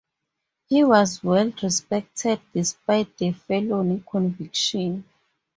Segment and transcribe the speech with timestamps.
[0.67, 5.03] He was well respected despite the felony conviction.